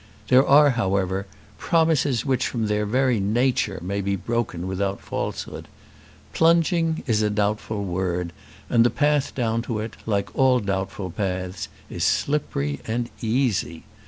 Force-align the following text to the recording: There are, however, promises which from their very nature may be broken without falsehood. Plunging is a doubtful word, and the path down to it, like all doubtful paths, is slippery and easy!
There 0.29 0.43
are, 0.47 0.71
however, 0.71 1.27
promises 1.59 2.25
which 2.25 2.47
from 2.47 2.65
their 2.65 2.87
very 2.87 3.19
nature 3.19 3.77
may 3.83 4.01
be 4.01 4.15
broken 4.15 4.65
without 4.67 4.99
falsehood. 4.99 5.67
Plunging 6.33 7.03
is 7.05 7.21
a 7.21 7.29
doubtful 7.29 7.83
word, 7.83 8.33
and 8.67 8.83
the 8.83 8.89
path 8.89 9.35
down 9.35 9.61
to 9.61 9.77
it, 9.77 9.95
like 10.07 10.35
all 10.35 10.59
doubtful 10.59 11.11
paths, 11.11 11.67
is 11.87 12.03
slippery 12.03 12.79
and 12.87 13.11
easy! 13.21 13.83